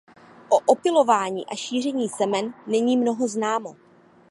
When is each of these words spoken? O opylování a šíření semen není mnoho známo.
O 0.49 0.57
opylování 0.65 1.45
a 1.45 1.55
šíření 1.55 2.09
semen 2.09 2.53
není 2.67 2.97
mnoho 2.97 3.27
známo. 3.27 3.75